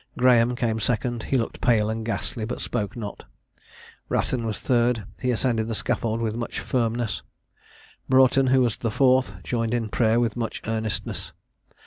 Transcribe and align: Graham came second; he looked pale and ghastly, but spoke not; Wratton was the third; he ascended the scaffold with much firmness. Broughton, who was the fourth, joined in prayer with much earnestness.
Graham 0.17 0.55
came 0.55 0.79
second; 0.79 1.21
he 1.29 1.37
looked 1.37 1.61
pale 1.61 1.87
and 1.87 2.03
ghastly, 2.03 2.43
but 2.43 2.59
spoke 2.59 2.95
not; 2.97 3.25
Wratton 4.09 4.47
was 4.47 4.59
the 4.59 4.67
third; 4.67 5.03
he 5.19 5.29
ascended 5.29 5.67
the 5.67 5.75
scaffold 5.75 6.21
with 6.21 6.33
much 6.35 6.59
firmness. 6.59 7.21
Broughton, 8.09 8.47
who 8.47 8.61
was 8.61 8.77
the 8.77 8.89
fourth, 8.89 9.35
joined 9.43 9.75
in 9.75 9.89
prayer 9.89 10.19
with 10.19 10.35
much 10.35 10.59
earnestness. 10.65 11.33